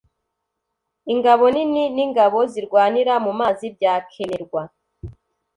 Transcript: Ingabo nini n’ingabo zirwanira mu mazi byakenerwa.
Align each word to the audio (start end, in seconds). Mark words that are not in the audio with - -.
Ingabo 1.13 1.43
nini 1.53 1.83
n’ingabo 1.95 2.39
zirwanira 2.51 3.13
mu 3.25 3.31
mazi 3.39 3.65
byakenerwa. 3.75 4.61